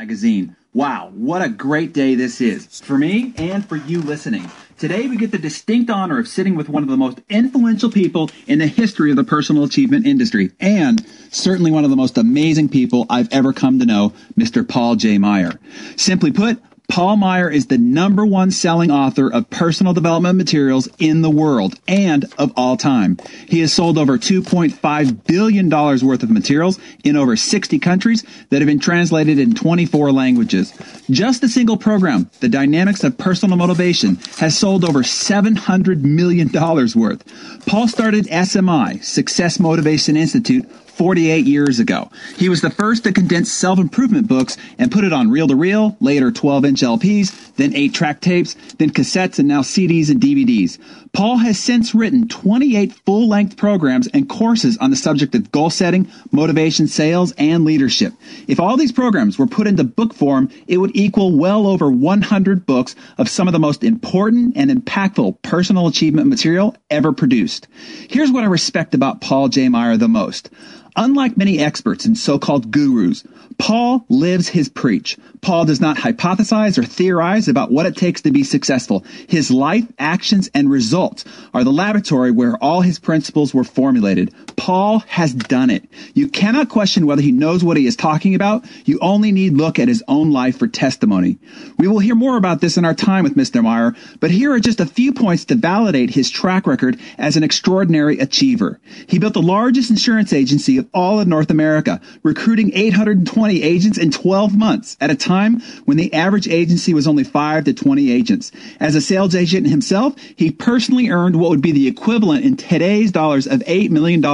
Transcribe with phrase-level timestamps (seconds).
[0.00, 0.56] Magazine.
[0.72, 4.50] Wow, what a great day this is for me and for you listening.
[4.78, 8.30] Today we get the distinct honor of sitting with one of the most influential people
[8.46, 12.70] in the history of the personal achievement industry and certainly one of the most amazing
[12.70, 14.66] people I've ever come to know, Mr.
[14.66, 15.18] Paul J.
[15.18, 15.60] Meyer.
[15.96, 21.22] Simply put, Paul Meyer is the number one selling author of personal development materials in
[21.22, 23.16] the world and of all time.
[23.46, 28.66] He has sold over $2.5 billion worth of materials in over 60 countries that have
[28.66, 30.72] been translated in 24 languages.
[31.08, 37.66] Just a single program, The Dynamics of Personal Motivation, has sold over $700 million worth.
[37.66, 40.68] Paul started SMI, Success Motivation Institute,
[41.00, 42.10] 48 years ago.
[42.36, 45.56] He was the first to condense self improvement books and put it on reel to
[45.56, 50.20] reel, later 12 inch LPs, then 8 track tapes, then cassettes, and now CDs and
[50.20, 50.78] DVDs.
[51.14, 55.70] Paul has since written 28 full length programs and courses on the subject of goal
[55.70, 58.12] setting, motivation, sales, and leadership.
[58.46, 62.66] If all these programs were put into book form, it would equal well over 100
[62.66, 67.68] books of some of the most important and impactful personal achievement material ever produced.
[68.10, 69.70] Here's what I respect about Paul J.
[69.70, 70.50] Meyer the most.
[70.96, 73.24] Unlike many experts and so-called gurus,
[73.58, 75.16] Paul lives his preach.
[75.40, 79.04] Paul does not hypothesize or theorize about what it takes to be successful.
[79.28, 81.24] His life, actions, and results
[81.54, 84.34] are the laboratory where all his principles were formulated.
[84.56, 85.88] Paul has done it.
[86.14, 88.64] You cannot question whether he knows what he is talking about.
[88.84, 91.38] You only need look at his own life for testimony.
[91.78, 93.62] We will hear more about this in our time with Mr.
[93.62, 97.42] Meyer, but here are just a few points to validate his track record as an
[97.42, 98.80] extraordinary achiever.
[99.06, 104.10] He built the largest insurance agency of all of North America, recruiting 820 agents in
[104.10, 108.50] 12 months at a time when the average agency was only 5 to 20 agents.
[108.80, 113.12] As a sales agent himself, he personally earned what would be the equivalent in today's
[113.12, 114.24] dollars of $8 million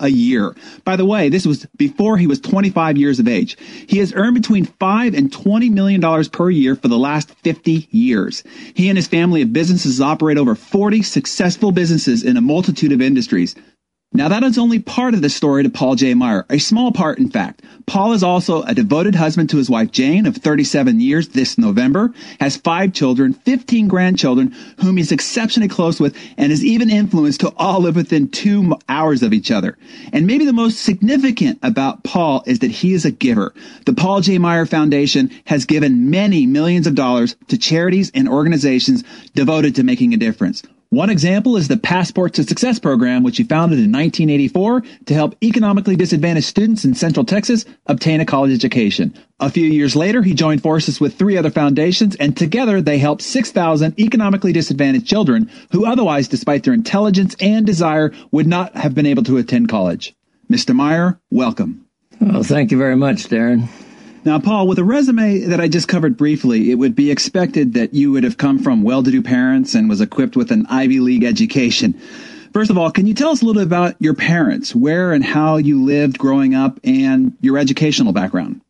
[0.00, 0.56] a year.
[0.84, 3.58] By the way, this was before he was 25 years of age.
[3.86, 7.88] He has earned between 5 and 20 million dollars per year for the last 50
[7.90, 8.42] years.
[8.74, 13.02] He and his family of businesses operate over 40 successful businesses in a multitude of
[13.02, 13.54] industries.
[14.12, 16.14] Now that is only part of the story to Paul J.
[16.14, 17.62] Meyer, a small part in fact.
[17.84, 22.14] Paul is also a devoted husband to his wife Jane of 37 years this November,
[22.40, 27.52] has five children, 15 grandchildren, whom he's exceptionally close with, and is even influenced to
[27.58, 29.76] all live within two hours of each other.
[30.14, 33.52] And maybe the most significant about Paul is that he is a giver.
[33.84, 34.38] The Paul J.
[34.38, 40.14] Meyer Foundation has given many millions of dollars to charities and organizations devoted to making
[40.14, 40.62] a difference.
[40.90, 45.34] One example is the Passport to Success program, which he founded in 1984 to help
[45.42, 49.12] economically disadvantaged students in Central Texas obtain a college education.
[49.40, 53.22] A few years later, he joined forces with three other foundations, and together they helped
[53.22, 59.06] 6,000 economically disadvantaged children who otherwise, despite their intelligence and desire, would not have been
[59.06, 60.14] able to attend college.
[60.48, 60.72] Mr.
[60.72, 61.84] Meyer, welcome.
[62.20, 63.68] Well, thank you very much, Darren.
[64.26, 67.94] Now, Paul, with a resume that I just covered briefly, it would be expected that
[67.94, 71.92] you would have come from well-to-do parents and was equipped with an Ivy League education.
[72.52, 75.22] First of all, can you tell us a little bit about your parents, where and
[75.22, 78.62] how you lived growing up, and your educational background?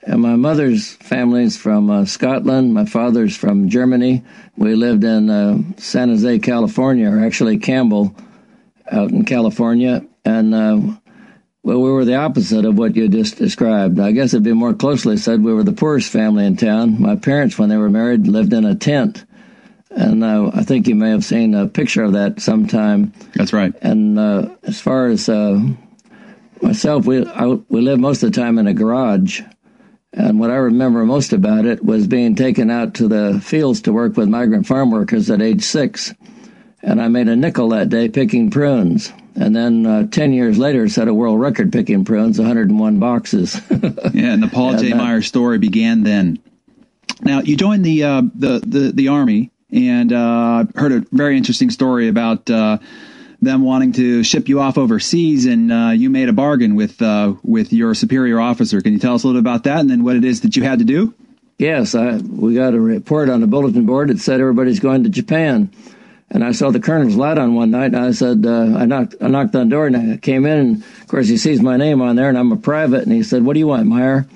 [0.00, 2.72] And my mother's family is from uh, Scotland.
[2.72, 4.24] My father's from Germany.
[4.56, 8.16] We lived in uh, San Jose, California, or actually Campbell,
[8.90, 10.02] out in California.
[10.24, 10.80] And uh,
[11.64, 13.98] well, we were the opposite of what you just described.
[13.98, 17.00] I guess it'd be more closely said we were the poorest family in town.
[17.00, 19.24] My parents, when they were married, lived in a tent.
[19.90, 23.14] And uh, I think you may have seen a picture of that sometime.
[23.34, 23.72] That's right.
[23.80, 25.58] And uh, as far as uh,
[26.60, 29.40] myself, we I, we lived most of the time in a garage.
[30.12, 33.92] And what I remember most about it was being taken out to the fields to
[33.92, 36.12] work with migrant farm workers at age six.
[36.84, 39.10] And I made a nickel that day picking prunes.
[39.34, 43.60] And then uh, 10 years later set a world record picking prunes 101 boxes.
[44.12, 44.92] Yeah and the paul j.
[44.92, 46.38] meyer story began then.
[47.22, 51.70] Now you joined the uh, the, the, the army and uh, heard a very interesting
[51.70, 52.78] story about uh,
[53.40, 57.34] them wanting to ship you off overseas and uh, you made a bargain with uh,
[57.42, 58.80] with your superior officer.
[58.80, 60.54] Can you tell us a little bit about that and then what it is that
[60.56, 61.14] you had to do?
[61.58, 65.08] Yes I, we got a report on the bulletin board that said everybody's going to
[65.08, 65.70] japan
[66.30, 69.14] and I saw the colonel's light on one night, and I said, uh, I knocked,
[69.20, 71.76] I knocked on the door, and I came in, and of course he sees my
[71.76, 74.26] name on there, and I'm a private, and he said, "What do you want, Meyer?"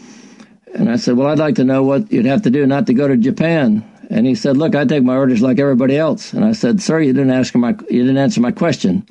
[0.75, 2.95] And I said, "Well, I'd like to know what you'd have to do not to
[2.95, 6.45] go to Japan." And he said, "Look, I take my orders like everybody else." And
[6.45, 9.05] I said, "Sir, you didn't ask my, you didn't answer my question."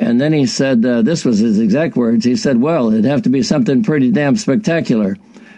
[0.00, 2.24] And then he said, uh, this was his exact words.
[2.24, 5.16] He said, "Well, it'd have to be something pretty damn spectacular."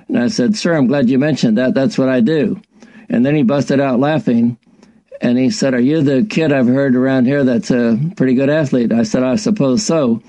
[0.08, 1.74] And I said, "Sir, I'm glad you mentioned that.
[1.74, 2.60] That's what I do."
[3.10, 4.56] And then he busted out laughing
[5.20, 8.50] and he said, Are you the kid I've heard around here that's a pretty good
[8.50, 8.92] athlete?
[8.92, 10.22] I said, I suppose so.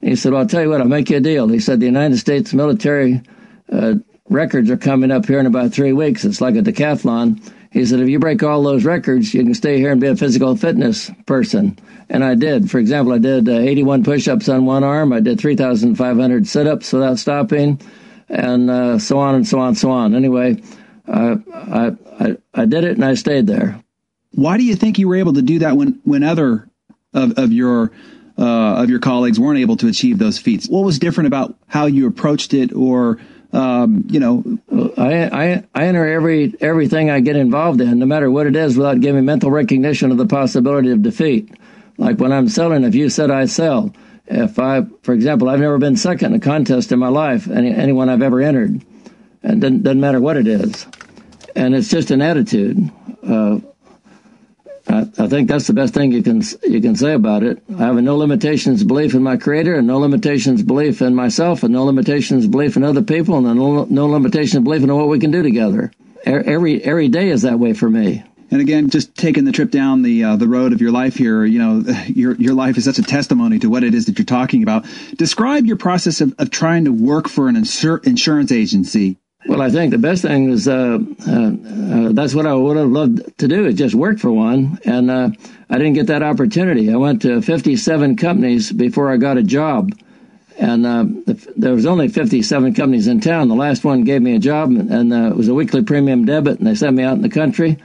[0.00, 1.48] he said, Well, I'll tell you what, I'll make you a deal.
[1.48, 3.22] He said, The United States military
[3.72, 3.94] uh,
[4.28, 6.24] records are coming up here in about three weeks.
[6.24, 7.40] It's like a decathlon.
[7.70, 10.16] He said, if you break all those records, you can stay here and be a
[10.16, 11.78] physical fitness person.
[12.08, 12.70] And I did.
[12.70, 15.12] For example, I did uh, 81 push ups on one arm.
[15.12, 17.80] I did 3,500 sit ups without stopping,
[18.28, 20.14] and uh, so on and so on and so on.
[20.14, 20.62] Anyway,
[21.06, 23.82] uh, I, I, I did it and I stayed there.
[24.36, 26.68] Why do you think you were able to do that when, when other
[27.14, 27.90] of, of your
[28.38, 30.68] uh, of your colleagues weren't able to achieve those feats?
[30.68, 33.18] What was different about how you approached it, or
[33.54, 34.44] um, you know?
[34.98, 38.76] I, I I enter every everything I get involved in, no matter what it is,
[38.76, 41.50] without giving mental recognition of the possibility of defeat.
[41.96, 43.94] Like when I'm selling, if you said I sell,
[44.26, 47.74] if I, for example, I've never been second in a contest in my life, any,
[47.74, 48.84] anyone I've ever entered,
[49.42, 50.86] and doesn't, doesn't matter what it is,
[51.54, 52.90] and it's just an attitude.
[53.26, 53.60] Uh,
[54.88, 57.62] I, I, think that's the best thing you can you can say about it.
[57.76, 61.62] I have a no limitations belief in my Creator, and no limitations belief in myself,
[61.62, 65.18] and no limitations belief in other people, and no, no limitations belief in what we
[65.18, 65.92] can do together.
[66.24, 68.24] Every every day is that way for me.
[68.50, 71.44] And again, just taking the trip down the uh, the road of your life here,
[71.44, 74.26] you know, your your life is such a testimony to what it is that you're
[74.26, 74.86] talking about.
[75.16, 79.18] Describe your process of, of trying to work for an insur- insurance agency.
[79.48, 82.88] Well, I think the best thing is uh, uh, uh, that's what I would have
[82.88, 85.30] loved to do is just work for one, and uh,
[85.70, 86.92] I didn't get that opportunity.
[86.92, 89.92] I went to 57 companies before I got a job,
[90.58, 93.46] and uh, the, there was only 57 companies in town.
[93.46, 96.58] The last one gave me a job, and uh, it was a weekly premium debit,
[96.58, 97.78] and they sent me out in the country,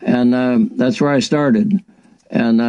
[0.00, 0.32] and
[0.78, 1.84] that's where I started.
[2.30, 2.60] And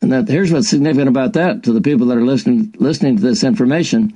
[0.00, 3.22] and that here's what's significant about that to the people that are listening listening to
[3.22, 4.14] this information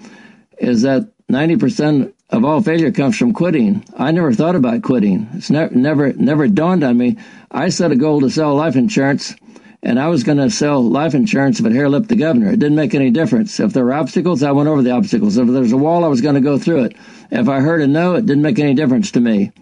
[0.58, 3.84] is that 90% of all failure comes from quitting.
[3.96, 5.28] I never thought about quitting.
[5.34, 7.16] It's never, never, never dawned on me.
[7.50, 9.34] I set a goal to sell life insurance,
[9.82, 12.50] and I was going to sell life insurance it hair lipped the governor.
[12.50, 13.58] It didn't make any difference.
[13.58, 15.38] If there were obstacles, I went over the obstacles.
[15.38, 16.96] If there was a wall, I was going to go through it.
[17.30, 19.52] If I heard a no, it didn't make any difference to me.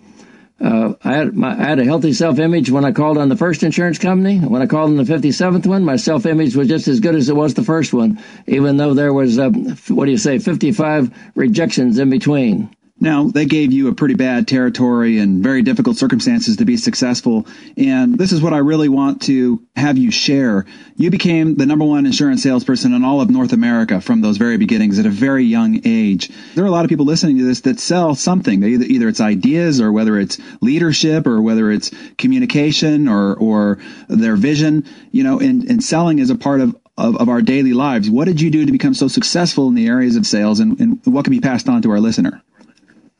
[0.59, 3.37] Uh, I had my, I had a healthy self image when I called on the
[3.37, 4.39] first insurance company.
[4.39, 7.29] When I called on the 57th one, my self image was just as good as
[7.29, 9.51] it was the first one, even though there was uh,
[9.89, 12.75] what do you say, 55 rejections in between.
[12.99, 17.47] Now, they gave you a pretty bad territory and very difficult circumstances to be successful.
[17.77, 20.65] And this is what I really want to have you share.
[20.97, 24.57] You became the number one insurance salesperson in all of North America from those very
[24.57, 26.31] beginnings at a very young age.
[26.55, 28.65] There are a lot of people listening to this that sell something.
[28.65, 33.79] Either, either it's ideas or whether it's leadership or whether it's communication or, or
[34.09, 37.75] their vision, you know, and, and selling is a part of of, of our daily
[37.75, 38.09] lives.
[38.09, 41.01] What did you do to become so successful in the areas of sales and, and
[41.05, 42.43] what can be passed on to our listener?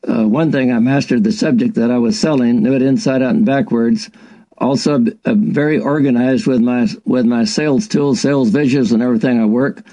[0.07, 3.35] Uh, one thing, I mastered the subject that I was selling, knew it inside out
[3.35, 4.09] and backwards.
[4.57, 9.45] Also, uh, very organized with my with my sales tools, sales visions, and everything I
[9.45, 9.83] work.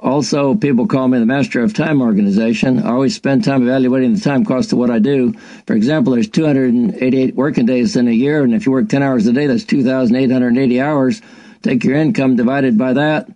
[0.00, 2.82] Also, people call me the master of time organization.
[2.82, 5.32] I always spend time evaluating the time cost of what I do.
[5.66, 9.26] For example, there's 288 working days in a year, and if you work 10 hours
[9.26, 11.22] a day, that's 2,880 hours.
[11.62, 13.28] Take your income divided by that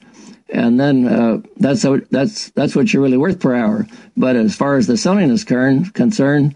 [0.49, 3.87] and then uh, that's that's that's what you're really worth per hour.
[4.17, 6.55] But as far as the selling is concerned,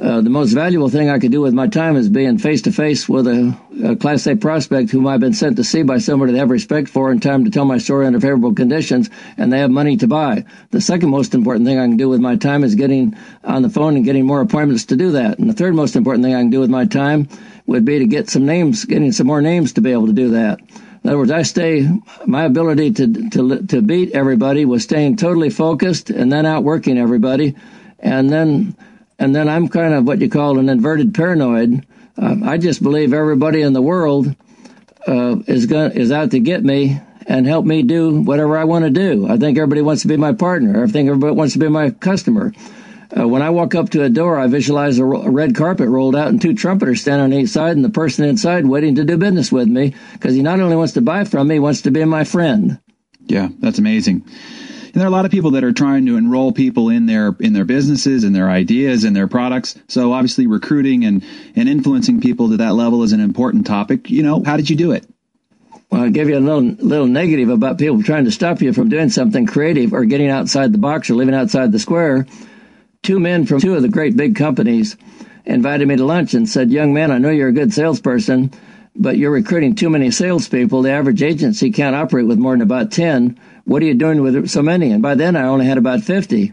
[0.00, 2.72] uh, the most valuable thing I could do with my time is being face to
[2.72, 3.54] face with a,
[3.84, 6.88] a, Class A prospect whom I've been sent to see by somebody to have respect
[6.88, 10.06] for and time to tell my story under favorable conditions, and they have money to
[10.06, 10.46] buy.
[10.70, 13.14] The second most important thing I can do with my time is getting
[13.44, 15.38] on the phone and getting more appointments to do that.
[15.38, 17.28] And the third most important thing I can do with my time
[17.66, 20.30] would be to get some names, getting some more names to be able to do
[20.30, 20.60] that.
[21.02, 21.88] In other words, I stay,
[22.26, 27.56] my ability to, to, to beat everybody was staying totally focused and then outworking everybody.
[27.98, 28.76] And then,
[29.18, 31.86] and then I'm kind of what you call an inverted paranoid.
[32.18, 34.34] Uh, I just believe everybody in the world
[35.06, 38.84] uh, is going is out to get me and help me do whatever I want
[38.84, 39.26] to do.
[39.26, 40.84] I think everybody wants to be my partner.
[40.84, 42.52] I think everybody wants to be my customer.
[43.16, 45.88] Uh, when I walk up to a door, I visualize a, ro- a, red carpet
[45.88, 49.04] rolled out and two trumpeters standing on each side and the person inside waiting to
[49.04, 51.82] do business with me because he not only wants to buy from me, he wants
[51.82, 52.78] to be my friend.
[53.26, 54.24] Yeah, that's amazing.
[54.92, 57.36] And there are a lot of people that are trying to enroll people in their
[57.38, 59.76] in their businesses and their ideas and their products.
[59.88, 61.24] So obviously recruiting and,
[61.54, 64.10] and influencing people to that level is an important topic.
[64.10, 65.06] You know, how did you do it?
[65.90, 68.88] Well, I'll give you a little little negative about people trying to stop you from
[68.88, 72.26] doing something creative or getting outside the box or living outside the square
[73.10, 74.96] two men from two of the great big companies
[75.44, 78.52] invited me to lunch and said, Young man, I know you're a good salesperson,
[78.94, 80.82] but you're recruiting too many salespeople.
[80.82, 83.36] The average agency can't operate with more than about 10.
[83.64, 84.92] What are you doing with so many?
[84.92, 86.52] And by then, I only had about 50.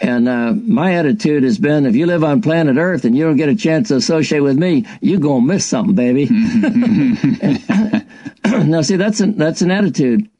[0.00, 3.36] And uh, my attitude has been, if you live on planet Earth and you don't
[3.36, 6.26] get a chance to associate with me, you're gonna miss something, baby.
[8.44, 10.30] now, see, that's an that's an attitude.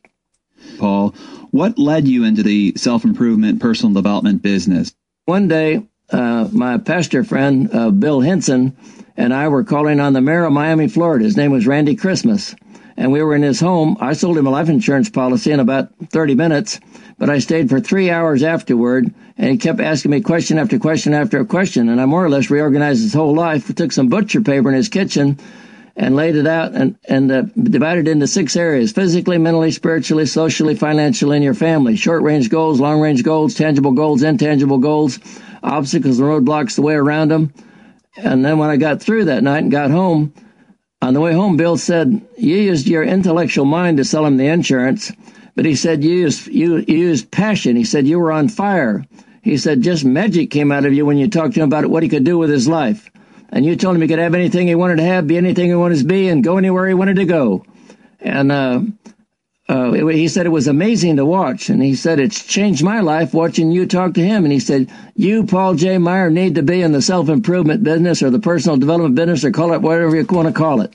[0.79, 1.11] Paul,
[1.51, 4.95] what led you into the self improvement, personal development business?
[5.27, 8.77] One day, uh, my pastor friend, uh, Bill Henson,
[9.17, 11.25] and I were calling on the mayor of Miami, Florida.
[11.25, 12.55] His name was Randy Christmas.
[12.99, 13.97] And we were in his home.
[14.01, 16.79] I sold him a life insurance policy in about 30 minutes,
[17.19, 21.15] but I stayed for three hours afterward, and he kept asking me question after question
[21.15, 21.89] after question.
[21.89, 23.75] And I more or less reorganized his whole life.
[23.75, 25.39] Took some butcher paper in his kitchen
[25.97, 30.75] and laid it out and, and uh, divided into six areas physically, mentally, spiritually, socially,
[30.75, 31.97] financially, and your family.
[31.97, 35.19] Short range goals, long range goals, tangible goals, intangible goals,
[35.63, 37.53] obstacles and roadblocks, the way around them.
[38.17, 40.35] And then when I got through that night and got home,
[41.01, 44.47] on the way home, Bill said, You used your intellectual mind to sell him the
[44.47, 45.13] insurance,
[45.55, 47.77] but he said, You used, you, you used passion.
[47.77, 49.05] He said, You were on fire.
[49.43, 52.03] He said, Just magic came out of you when you talked to him about what
[52.03, 53.11] he could do with his life
[53.55, 55.77] and you told him he could have anything he wanted to have, be anything he
[55.77, 57.65] wanted to be, and go anywhere he wanted to go.
[58.19, 58.81] And uh,
[59.69, 63.33] uh, he said it was amazing to watch, and he said it's changed my life
[63.33, 64.43] watching you talk to him.
[64.43, 65.99] And he said you, Paul J.
[65.99, 69.53] Meyer, need to be in the self improvement business or the personal development business, or
[69.53, 70.93] call it whatever you want to call it.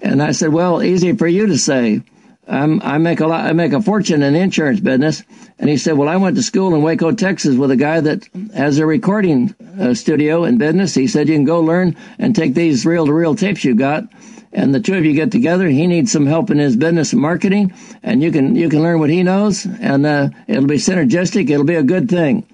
[0.00, 2.00] And I said, well, easy for you to say.
[2.48, 5.22] I'm, I make a lot, I make a fortune in the insurance business.
[5.58, 8.26] And he said, well, I went to school in Waco, Texas with a guy that
[8.54, 10.94] has a recording uh, studio in business.
[10.94, 14.04] He said, you can go learn and take these reel to reel tapes you got.
[14.50, 15.68] And the two of you get together.
[15.68, 18.98] He needs some help in his business and marketing and you can, you can learn
[18.98, 21.50] what he knows and, uh, it'll be synergistic.
[21.50, 22.46] It'll be a good thing.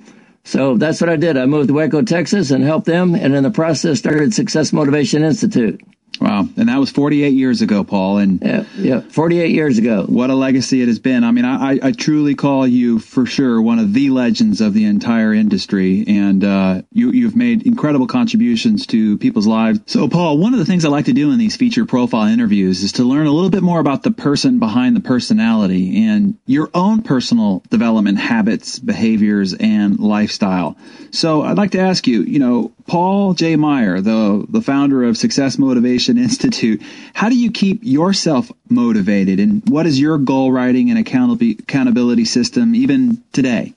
[0.43, 1.39] So that's what I did.
[1.39, 3.15] I moved to Waco, Texas and helped them.
[3.15, 5.81] And in the process started Success Motivation Institute.
[6.21, 6.49] Wow.
[6.57, 8.19] And that was 48 years ago, Paul.
[8.19, 10.05] And yeah, yeah, 48 years ago.
[10.05, 11.25] What a legacy it has been.
[11.25, 14.85] I mean, I, I truly call you for sure one of the legends of the
[14.85, 16.05] entire industry.
[16.07, 19.81] And uh, you, you've made incredible contributions to people's lives.
[19.87, 22.83] So, Paul, one of the things I like to do in these feature profile interviews
[22.83, 26.71] is to learn a little bit more about the person behind the personality and your
[26.75, 30.77] own personal development habits, behaviors, and lifestyle.
[31.11, 33.57] So I'd like to ask you, you know, Paul J.
[33.57, 36.83] Meyer, the, the founder of Success Motivation Institute,
[37.15, 42.75] how do you keep yourself motivated and what is your goal writing and accountability system
[42.75, 43.73] even today?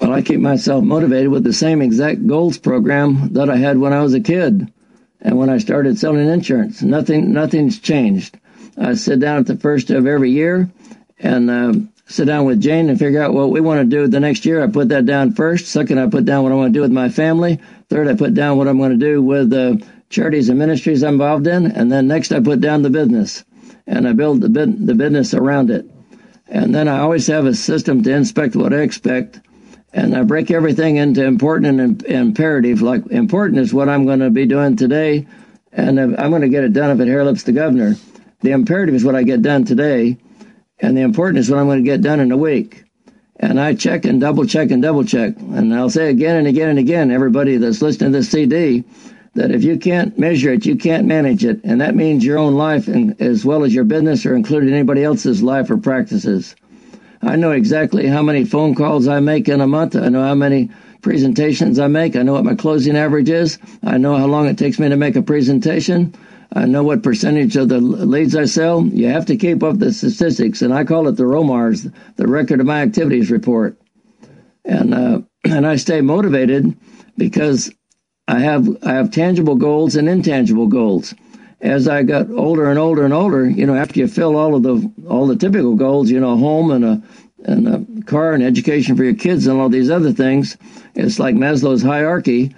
[0.00, 3.92] Well, I keep myself motivated with the same exact goals program that I had when
[3.92, 4.72] I was a kid
[5.20, 6.82] and when I started selling insurance.
[6.82, 8.38] Nothing, nothing's changed.
[8.76, 10.68] I sit down at the first of every year
[11.18, 11.72] and uh,
[12.06, 14.62] sit down with Jane and figure out what we want to do the next year.
[14.62, 15.66] I put that down first.
[15.66, 17.60] Second, I put down what I want to do with my family.
[17.88, 21.14] Third, I put down what I'm going to do with the charities and ministries I'm
[21.14, 21.66] involved in.
[21.66, 23.44] And then next, I put down the business
[23.86, 25.86] and I build the, the business around it.
[26.48, 29.40] And then I always have a system to inspect what I expect.
[29.92, 32.82] And I break everything into important and imperative.
[32.82, 35.26] Like important is what I'm going to be doing today.
[35.72, 37.96] And I'm going to get it done if it hairlips the governor.
[38.40, 40.18] The imperative is what I get done today
[40.78, 42.83] and the important is what I'm going to get done in a week.
[43.40, 45.34] And I check and double check and double check.
[45.38, 48.84] And I'll say again and again and again, everybody that's listening to this CD,
[49.34, 51.60] that if you can't measure it, you can't manage it.
[51.64, 55.02] And that means your own life and as well as your business or including anybody
[55.02, 56.54] else's life or practices.
[57.22, 59.96] I know exactly how many phone calls I make in a month.
[59.96, 60.70] I know how many
[61.02, 62.16] presentations I make.
[62.16, 63.58] I know what my closing average is.
[63.82, 66.14] I know how long it takes me to make a presentation.
[66.54, 68.86] I know what percentage of the leads I sell.
[68.86, 72.60] You have to keep up the statistics, and I call it the ROMARS, the Record
[72.60, 73.76] of My Activities Report.
[74.64, 76.76] And uh, and I stay motivated
[77.18, 77.72] because
[78.28, 81.12] I have I have tangible goals and intangible goals.
[81.60, 84.62] As I got older and older and older, you know, after you fill all of
[84.62, 87.02] the all the typical goals, you know, home and a
[87.44, 90.56] and a car and education for your kids and all these other things,
[90.94, 92.54] it's like Maslow's hierarchy.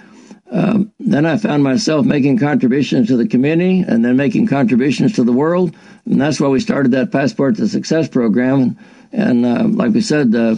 [0.50, 5.24] Um, then I found myself making contributions to the community and then making contributions to
[5.24, 5.74] the world.
[6.04, 8.78] And that's why we started that Passport to Success program.
[9.12, 10.56] And, uh, like we said, uh,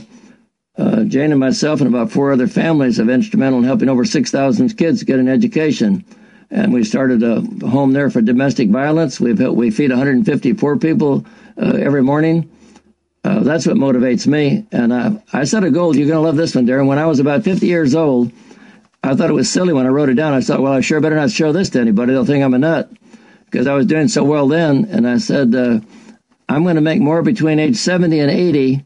[0.76, 4.76] uh, Jane and myself and about four other families have instrumental in helping over 6,000
[4.76, 6.04] kids get an education.
[6.50, 9.18] And we started a home there for domestic violence.
[9.20, 11.26] We've helped, we feed 150 poor people
[11.60, 12.50] uh, every morning.
[13.24, 14.66] Uh, that's what motivates me.
[14.70, 14.94] And
[15.32, 15.94] I set a goal.
[15.96, 16.86] You're going to love this one, Darren.
[16.86, 18.32] When I was about 50 years old,
[19.02, 20.34] I thought it was silly when I wrote it down.
[20.34, 22.12] I thought, well, I sure better not show this to anybody.
[22.12, 22.90] They'll think I'm a nut
[23.44, 24.86] because I was doing so well then.
[24.90, 25.80] And I said, uh,
[26.48, 28.84] I'm going to make more between age 70 and 80,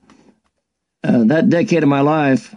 [1.05, 2.55] uh, that decade of my life,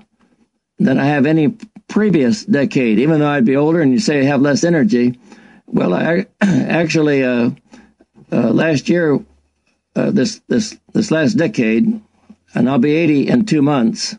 [0.80, 1.56] than I have any
[1.88, 5.20] previous decade, even though I'd be older and you say I have less energy.
[5.68, 7.52] Well, I actually, uh,
[8.32, 9.20] uh last year,
[9.96, 12.02] uh, this, this, this last decade,
[12.54, 14.16] and I'll be 80 in two months.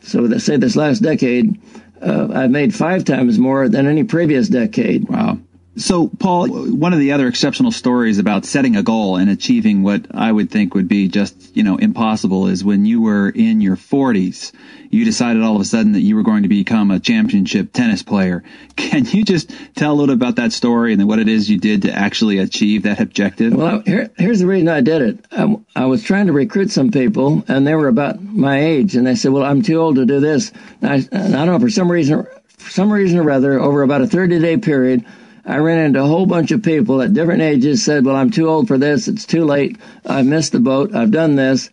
[0.00, 1.60] So let's say this last decade,
[2.04, 5.08] uh, I've made five times more than any previous decade.
[5.08, 5.38] Wow.
[5.76, 10.06] So, Paul, one of the other exceptional stories about setting a goal and achieving what
[10.12, 13.74] I would think would be just, you know, impossible is when you were in your
[13.74, 14.52] 40s,
[14.90, 18.04] you decided all of a sudden that you were going to become a championship tennis
[18.04, 18.44] player.
[18.76, 21.82] Can you just tell a little about that story and what it is you did
[21.82, 23.52] to actually achieve that objective?
[23.52, 25.24] Well, here, here's the reason I did it.
[25.32, 29.04] I, I, was trying to recruit some people, and they were about my age, and
[29.04, 31.66] they said, "Well, I'm too old to do this." And I, and I don't know
[31.66, 35.04] for some reason, for some reason or other, over about a 30 day period.
[35.46, 38.48] I ran into a whole bunch of people at different ages said, Well, I'm too
[38.48, 39.08] old for this.
[39.08, 39.78] It's too late.
[40.06, 40.94] I've missed the boat.
[40.94, 41.70] I've done this.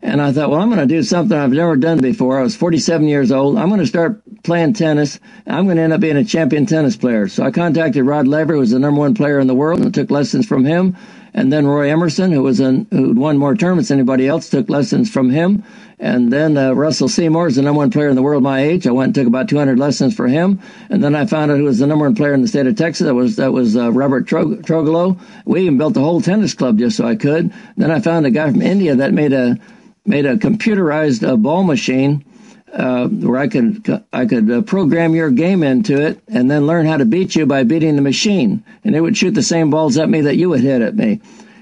[0.00, 2.38] And I thought, well, I'm going to do something I've never done before.
[2.38, 3.58] I was 47 years old.
[3.58, 5.18] I'm going to start playing tennis.
[5.44, 7.26] I'm going to end up being a champion tennis player.
[7.26, 9.92] So I contacted Rod Laver, who was the number one player in the world, and
[9.92, 10.96] took lessons from him.
[11.38, 14.68] And then Roy Emerson, who was an, who'd won more tournaments than anybody else, took
[14.68, 15.62] lessons from him.
[16.00, 18.88] And then uh, Russell Seymour is the number one player in the world my age.
[18.88, 20.60] I went and took about 200 lessons for him.
[20.90, 22.74] And then I found out who was the number one player in the state of
[22.74, 23.06] Texas.
[23.06, 25.16] That was that was uh, Robert Trog- Trogolo.
[25.44, 27.52] We even built a whole tennis club just so I could.
[27.76, 29.58] Then I found a guy from India that made a
[30.04, 32.24] made a computerized uh, ball machine
[32.72, 36.86] uh, where I could I could uh, program your game into it and then learn
[36.86, 39.98] how to beat you by beating the machine, and it would shoot the same balls
[39.98, 41.20] at me that you would hit at me.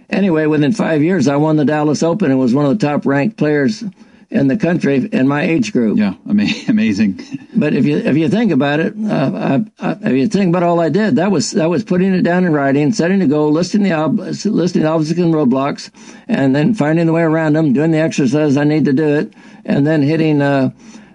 [0.08, 3.06] Anyway, within five years, I won the Dallas Open and was one of the top
[3.06, 3.82] ranked players
[4.30, 5.99] in the country in my age group.
[5.99, 6.14] Yeah,
[6.68, 7.21] amazing.
[7.54, 10.62] But if you if you think about it, uh, I, I, if you think about
[10.62, 13.52] all I did, that was that was putting it down in writing, setting a goal,
[13.52, 15.90] listing the ob- listing the obstacles and roadblocks,
[16.28, 19.33] and then finding the way around them, doing the exercise I need to do it,
[19.64, 20.42] and then hitting.
[20.42, 20.71] Uh,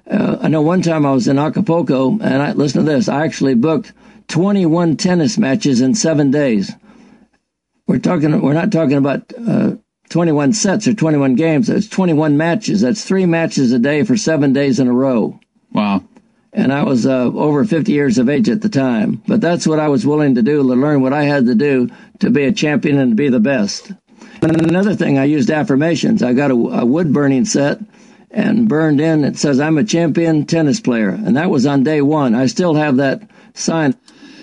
[0.09, 3.07] uh, I know one time I was in Acapulco, and I listen to this.
[3.07, 3.93] I actually booked
[4.27, 6.71] 21 tennis matches in seven days.
[7.87, 8.41] We're talking.
[8.41, 9.75] We're not talking about uh,
[10.11, 11.67] 21 sets or 21 games.
[11.67, 12.81] That's 21 matches.
[12.81, 15.39] That's three matches a day for seven days in a row.
[15.71, 16.03] Wow.
[16.53, 19.23] And I was uh, over 50 years of age at the time.
[19.25, 21.89] But that's what I was willing to do to learn what I had to do
[22.19, 23.91] to be a champion and to be the best.
[24.41, 26.21] And another thing, I used affirmations.
[26.21, 27.79] I got a, a wood burning set
[28.31, 29.23] and burned in.
[29.23, 31.09] It says, I'm a champion tennis player.
[31.09, 32.35] And that was on day one.
[32.35, 33.21] I still have that
[33.53, 33.95] sign.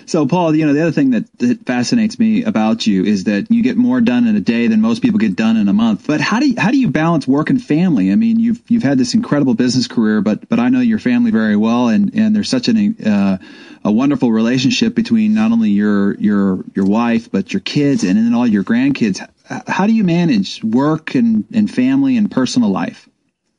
[0.09, 3.51] So, Paul, you know, the other thing that, that, fascinates me about you is that
[3.51, 6.07] you get more done in a day than most people get done in a month.
[6.07, 8.11] But how do you, how do you balance work and family?
[8.11, 11.29] I mean, you've you've had this incredible business career, but but I know your family
[11.29, 13.37] very well, and and there's such an uh,
[13.83, 18.33] a wonderful relationship between not only your your your wife but your kids and then
[18.33, 19.23] all your grandkids.
[19.67, 23.08] How do you manage work and, and family and personal life?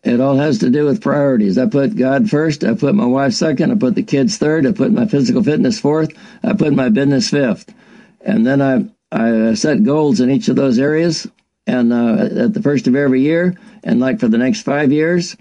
[0.02, 1.58] It all has to do with priorities.
[1.58, 2.64] I put God first.
[2.64, 3.70] I put my wife second.
[3.70, 4.66] I put the kids third.
[4.66, 6.12] I put my physical fitness fourth.
[6.42, 7.74] I put my business fifth.
[8.22, 11.26] And then I, I set goals in each of those areas
[11.66, 15.36] and uh, at the first of every year and like for the next five years.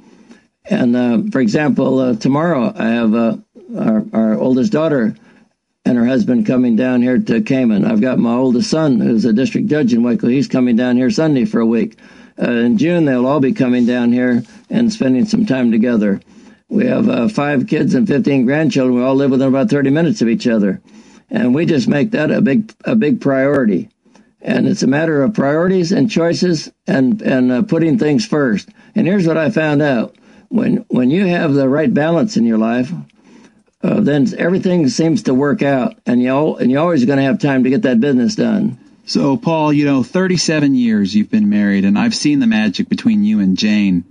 [0.65, 3.37] And uh, for example, uh, tomorrow I have uh,
[3.77, 5.15] our, our oldest daughter
[5.85, 7.85] and her husband coming down here to Cayman.
[7.85, 10.27] I've got my oldest son, who's a district judge in Waco.
[10.27, 11.97] He's coming down here Sunday for a week.
[12.41, 16.21] Uh, in June, they'll all be coming down here and spending some time together.
[16.69, 18.95] We have uh, five kids and 15 grandchildren.
[18.95, 20.81] We all live within about 30 minutes of each other.
[21.29, 23.89] And we just make that a big, a big priority.
[24.41, 28.69] And it's a matter of priorities and choices and, and uh, putting things first.
[28.95, 30.15] And here's what I found out.
[30.47, 32.91] When, when you have the right balance in your life,
[33.83, 37.23] uh, then everything seems to work out and you, all, and you're always going to
[37.23, 38.77] have time to get that business done.
[39.09, 43.23] So, Paul, you know, 37 years you've been married, and I've seen the magic between
[43.23, 44.03] you and Jane.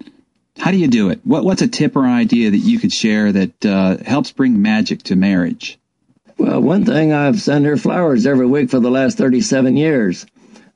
[0.59, 1.21] How do you do it?
[1.23, 5.05] What, what's a tip or idea that you could share that uh, helps bring magic
[5.05, 5.79] to marriage?
[6.37, 10.27] Well, one thing, I've sent her flowers every week for the last 37 years.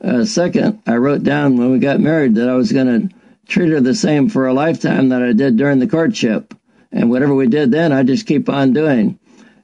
[0.01, 3.15] Uh, second, I wrote down when we got married that I was going to
[3.49, 6.55] treat her the same for a lifetime that I did during the courtship.
[6.93, 9.19] And whatever we did then, I just keep on doing.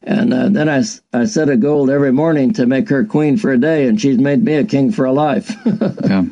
[0.09, 3.53] And uh, then I, I set a goal every morning to make her queen for
[3.53, 5.55] a day, and she's made me a king for a life.
[6.03, 6.25] yeah.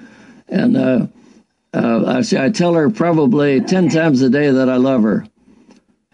[0.48, 1.06] And uh,
[1.74, 5.26] uh, I, I tell her probably 10 times a day that I love her.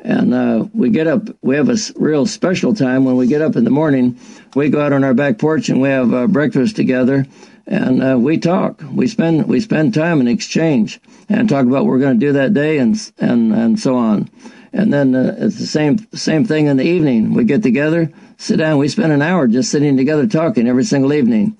[0.01, 3.55] And uh, we get up, we have a real special time when we get up
[3.55, 4.18] in the morning.
[4.57, 7.29] We go out on our back porch and we have uh, breakfast together
[7.68, 8.83] and uh, we talk.
[8.92, 12.33] We spend we spend time in exchange and talk about what we're going to do
[12.33, 14.29] that day and and and so on.
[14.72, 17.35] And then uh, it's the same same thing in the evening.
[17.35, 18.78] We get together, sit down.
[18.78, 21.56] We spend an hour just sitting together talking every single evening,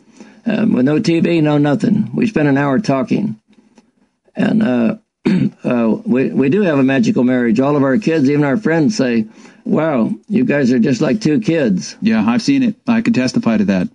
[0.47, 2.11] um, with no TV, no nothing.
[2.15, 3.39] We spend an hour talking,
[4.35, 4.97] and uh,
[5.65, 7.61] uh, we we do have a magical marriage.
[7.61, 9.27] All of our kids, even our friends, say,
[9.65, 12.77] "Wow, you guys are just like two kids." Yeah, I've seen it.
[12.87, 13.89] I can testify to that.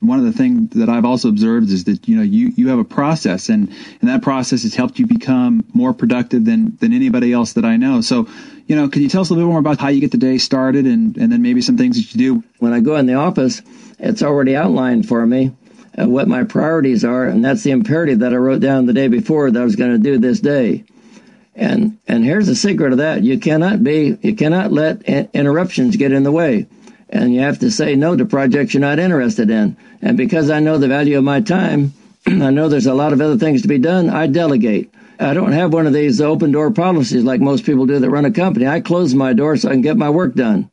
[0.00, 2.78] One of the things that I've also observed is that you know you you have
[2.78, 3.68] a process, and
[4.00, 7.76] and that process has helped you become more productive than than anybody else that I
[7.76, 8.00] know.
[8.00, 8.26] So,
[8.66, 10.18] you know, can you tell us a little bit more about how you get the
[10.18, 12.44] day started, and and then maybe some things that you do?
[12.58, 13.60] When I go in the office,
[13.98, 15.52] it's already outlined for me
[15.98, 19.08] uh, what my priorities are, and that's the imperative that I wrote down the day
[19.08, 20.84] before that I was going to do this day.
[21.54, 26.12] And and here's the secret of that: you cannot be, you cannot let interruptions get
[26.12, 26.68] in the way
[27.10, 29.76] and you have to say no to projects you're not interested in.
[30.00, 31.92] And because I know the value of my time,
[32.26, 34.94] I know there's a lot of other things to be done, I delegate.
[35.18, 38.24] I don't have one of these open door policies like most people do that run
[38.24, 38.66] a company.
[38.66, 40.70] I close my door so I can get my work done.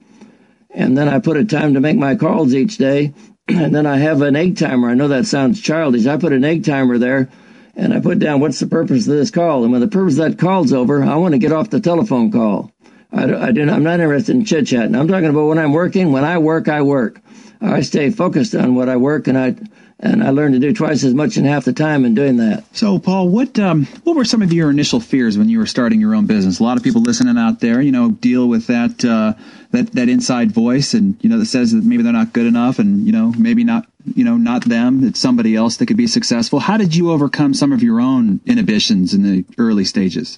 [0.70, 3.14] And then I put a time to make my calls each day.
[3.50, 4.90] And then I have an egg timer.
[4.90, 6.06] I know that sounds childish.
[6.06, 7.30] I put an egg timer there
[7.78, 9.64] and I put down what's the purpose of this call.
[9.64, 12.30] And when the purpose of that call's over, I want to get off the telephone
[12.30, 12.74] call.
[13.12, 14.94] I, I do I'm not interested in chit chat.
[14.94, 16.12] I'm talking about when I'm working.
[16.12, 17.22] When I work, I work.
[17.62, 19.56] I stay focused on what I work, and I
[20.00, 22.64] and I learn to do twice as much in half the time in doing that.
[22.76, 26.00] So, Paul, what um, what were some of your initial fears when you were starting
[26.00, 26.60] your own business?
[26.60, 29.34] A lot of people listening out there, you know, deal with that uh,
[29.72, 32.78] that that inside voice, and you know, that says that maybe they're not good enough,
[32.78, 36.08] and you know, maybe not you know not them, it's somebody else that could be
[36.08, 36.60] successful.
[36.60, 40.38] How did you overcome some of your own inhibitions in the early stages?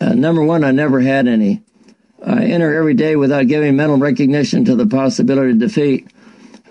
[0.00, 1.62] Uh, number one, I never had any.
[2.24, 6.08] I enter every day without giving mental recognition to the possibility of defeat.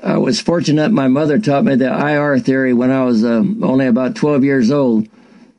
[0.04, 3.88] I was fortunate my mother taught me the IR theory when I was uh, only
[3.88, 5.08] about 12 years old.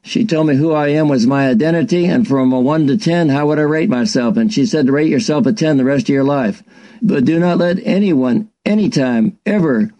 [0.02, 3.28] She told me who I am was my identity, and from a 1 to 10,
[3.28, 4.38] how would I rate myself?
[4.38, 6.62] And she said to rate yourself a 10 the rest of your life.
[7.02, 9.90] But do not let anyone, anytime, ever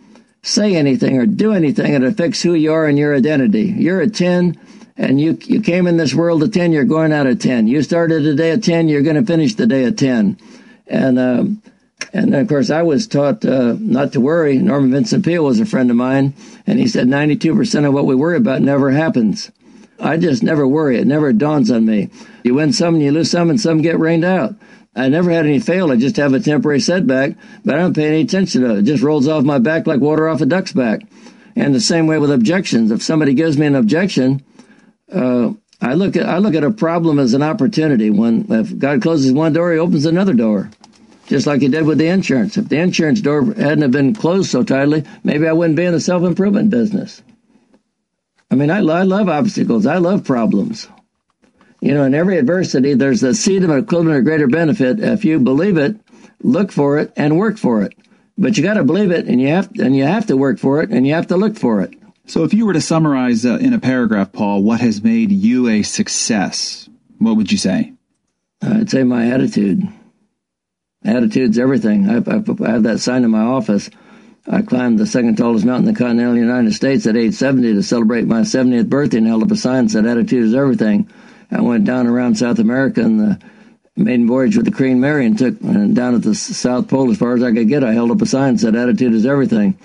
[0.42, 3.74] say anything or do anything that affects who you are and your identity.
[3.76, 4.59] You're a 10
[5.01, 7.83] and you you came in this world at 10 you're going out at 10 you
[7.83, 10.39] started the day at 10 you're going to finish the day at 10
[10.87, 11.63] and um,
[12.13, 15.65] and of course i was taught uh, not to worry norman vincent peale was a
[15.65, 16.35] friend of mine
[16.67, 19.51] and he said 92% of what we worry about never happens
[19.99, 22.11] i just never worry it never dawns on me
[22.45, 24.55] you win some and you lose some and some get rained out
[24.93, 25.93] I never had any fail.
[25.93, 28.79] I just have a temporary setback, but I don't pay any attention to it.
[28.79, 31.03] It just rolls off my back like water off a duck's back.
[31.55, 32.91] And the same way with objections.
[32.91, 34.43] If somebody gives me an objection,
[35.12, 38.11] uh, I look at I look at a problem as an opportunity.
[38.11, 40.70] When if God closes one door, He opens another door,
[41.27, 42.57] just like He did with the insurance.
[42.57, 45.92] If the insurance door hadn't have been closed so tightly, maybe I wouldn't be in
[45.92, 47.23] the self improvement business.
[48.51, 49.87] I mean, I, I love obstacles.
[49.87, 50.88] I love problems.
[51.81, 55.01] You know, in every adversity, there's a seed of an equivalent or greater benefit.
[55.01, 55.96] If you believe it,
[56.42, 57.94] look for it and work for it.
[58.37, 60.83] But you got to believe it, and you have and you have to work for
[60.83, 61.94] it, and you have to look for it.
[62.31, 65.66] So, if you were to summarize uh, in a paragraph, Paul, what has made you
[65.66, 66.88] a success,
[67.19, 67.93] what would you say?
[68.62, 69.83] I'd say my attitude.
[71.05, 72.09] Attitude's everything.
[72.09, 73.90] I, I, I have that sign in my office.
[74.47, 77.83] I climbed the second tallest mountain in the continental United States at age 70 to
[77.83, 81.11] celebrate my 70th birthday and held up a sign that said, Attitude is everything.
[81.51, 83.40] I went down around South America and the
[83.97, 87.19] maiden voyage with the Queen Mary and took and down at the South Pole as
[87.19, 87.83] far as I could get.
[87.83, 89.77] I held up a sign that said, Attitude is everything.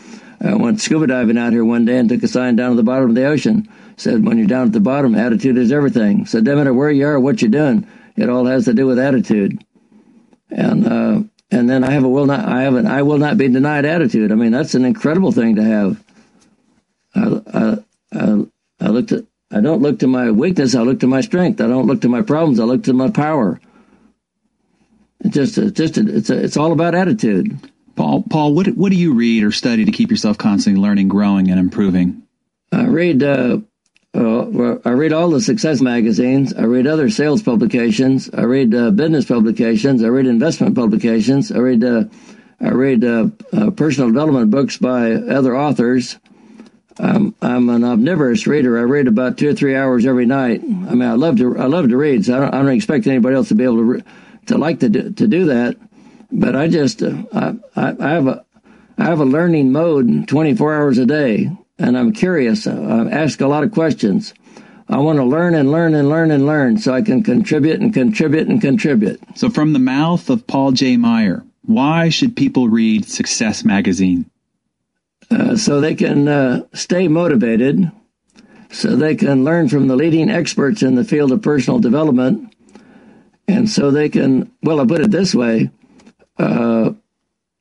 [0.41, 2.83] I went scuba diving out here one day and took a sign down at the
[2.83, 3.69] bottom of the ocean.
[3.97, 6.25] Said, when you're down at the bottom, attitude is everything.
[6.25, 8.99] So, no matter where you are, what you're doing, it all has to do with
[8.99, 9.63] attitude.
[10.49, 13.37] And uh, and then I have a will not I have an I will not
[13.37, 14.31] be denied attitude.
[14.31, 16.03] I mean, that's an incredible thing to have.
[17.15, 17.77] I I
[18.11, 18.45] I,
[18.81, 20.75] I look to I don't look to my weakness.
[20.75, 21.61] I look to my strength.
[21.61, 22.59] I don't look to my problems.
[22.59, 23.59] I look to my power.
[25.21, 27.57] It's just, it's just, it's, it's all about attitude.
[28.05, 31.49] Paul, Paul, what what do you read or study to keep yourself constantly learning, growing,
[31.49, 32.21] and improving?
[32.71, 33.23] I read.
[33.23, 33.61] Uh,
[34.13, 36.53] uh, I read all the success magazines.
[36.53, 38.29] I read other sales publications.
[38.31, 40.03] I read uh, business publications.
[40.03, 41.51] I read investment publications.
[41.51, 41.83] I read.
[41.83, 42.03] Uh,
[42.61, 46.19] I read uh, uh, personal development books by other authors.
[46.99, 48.77] I'm, I'm an omnivorous reader.
[48.77, 50.61] I read about two or three hours every night.
[50.61, 51.57] I mean, I love to.
[51.57, 52.25] I love to read.
[52.25, 54.03] So I don't, I don't expect anybody else to be able to re-
[54.45, 55.75] to like to do, to do that
[56.31, 58.45] but I just uh, I, I have a
[58.97, 62.65] I have a learning mode 24 hours a day, and I'm curious.
[62.65, 64.33] I ask a lot of questions.
[64.87, 67.93] I want to learn and learn and learn and learn so I can contribute and
[67.93, 69.19] contribute and contribute.
[69.35, 70.95] So, from the mouth of Paul J.
[70.95, 74.29] Meyer, why should people read Success Magazine?
[75.29, 77.91] Uh, so they can uh, stay motivated,
[78.69, 82.55] so they can learn from the leading experts in the field of personal development,
[83.47, 85.71] and so they can, well, I put it this way
[86.37, 86.91] uh,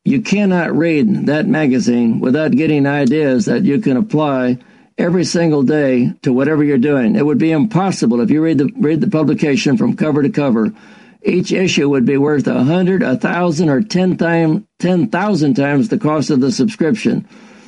[0.04, 4.58] you cannot read that magazine without getting ideas that you can apply
[4.98, 7.16] every single day to whatever you're doing.
[7.16, 10.72] It would be impossible if you read the read the publication from cover to cover.
[11.22, 15.88] Each issue would be worth a hundred, a thousand, or ten time ten thousand times
[15.88, 17.26] the cost of the subscription.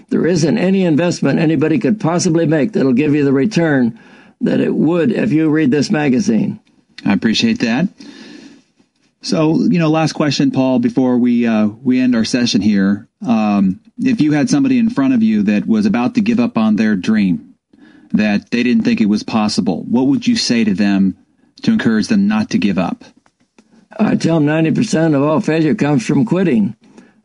[0.08, 3.98] there isn't any investment anybody could possibly make that'll give you the return
[4.40, 6.60] that it would if you read this magazine.
[7.04, 7.88] I appreciate that.
[9.22, 13.08] So, you know, last question, Paul, before we uh, we end our session here.
[13.26, 16.56] Um, if you had somebody in front of you that was about to give up
[16.56, 17.54] on their dream,
[18.12, 21.16] that they didn't think it was possible, what would you say to them
[21.62, 23.04] to encourage them not to give up?
[23.98, 26.76] I tell them 90% of all failure comes from quitting.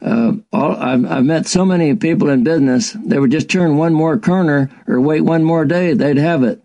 [0.02, 3.94] Uh, all, I've, I've met so many people in business, they would just turn one
[3.94, 6.64] more corner or wait one more day, they'd have it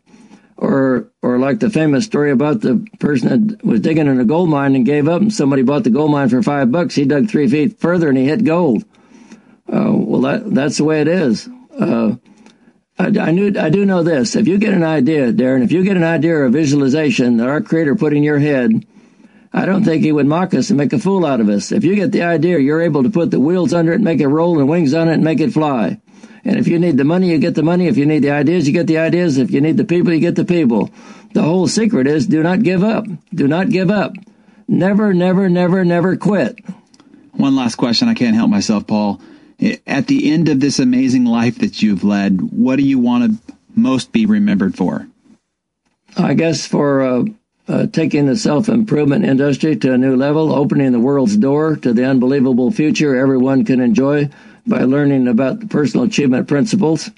[0.57, 4.49] or or like the famous story about the person that was digging in a gold
[4.49, 6.95] mine and gave up, and somebody bought the gold mine for five bucks.
[6.95, 8.85] He dug three feet further and he hit gold.
[9.71, 11.49] Uh, well, that that's the way it is.
[11.79, 12.17] Uh,
[12.99, 14.37] I, I, knew I do know this.
[14.37, 17.49] If you get an idea, Darren, if you get an idea or a visualization that
[17.49, 18.87] our Creator put in your head,
[19.53, 21.73] I don't think He would mock us and make a fool out of us.
[21.73, 24.29] If you get the idea, you're able to put the wheels under it, make it
[24.29, 26.01] roll, and wings on it, and make it fly.
[26.47, 27.89] And if you need the money, you get the money.
[27.89, 29.37] If you need the ideas, you get the ideas.
[29.37, 30.91] If you need the people, you get the people.
[31.35, 33.05] The whole secret is do not give up.
[33.35, 34.13] Do not give up.
[34.69, 36.61] Never, never, never, never quit.
[37.33, 38.09] One last question.
[38.09, 39.21] I can't help myself, Paul.
[39.89, 43.55] At the end of this amazing life that you've led, what do you want to
[43.75, 45.09] most be remembered for?
[46.17, 47.25] I guess for uh,
[47.67, 51.93] uh, taking the self improvement industry to a new level, opening the world's door to
[51.93, 54.31] the unbelievable future everyone can enjoy
[54.67, 57.11] by learning about the personal achievement principles.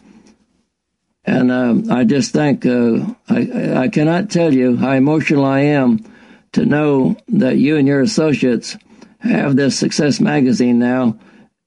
[1.25, 6.05] And uh, I just think uh, I, I cannot tell you how emotional I am
[6.53, 8.77] to know that you and your associates
[9.21, 11.19] have this Success Magazine now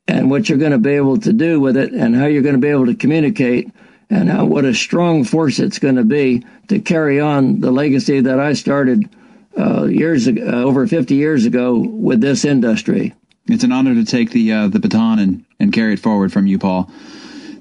[0.07, 2.55] and what you're going to be able to do with it and how you're going
[2.55, 3.71] to be able to communicate
[4.09, 8.19] and how, what a strong force it's going to be to carry on the legacy
[8.19, 9.09] that I started
[9.57, 13.13] uh, years ago, uh, over 50 years ago with this industry.
[13.51, 16.47] It's an honor to take the uh, the baton and, and carry it forward from
[16.47, 16.89] you, Paul.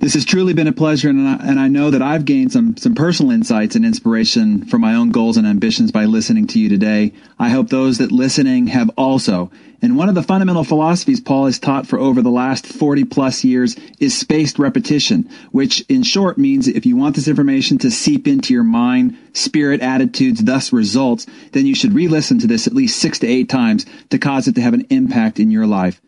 [0.00, 2.74] This has truly been a pleasure, and I, and I know that I've gained some
[2.78, 6.70] some personal insights and inspiration for my own goals and ambitions by listening to you
[6.70, 7.12] today.
[7.38, 9.50] I hope those that listening have also.
[9.82, 13.44] And one of the fundamental philosophies Paul has taught for over the last 40 plus
[13.44, 18.26] years is spaced repetition, which in short means if you want this information to seep
[18.26, 22.98] into your mind, spirit, attitudes, thus results, then you should re-listen to this at least
[22.98, 26.00] six to eight times to cause it to have an impact in your life.